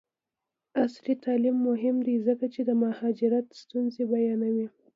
[0.83, 4.67] عصري تعلیم مهم دی ځکه چې د مهاجرت ستونزې بیانوي.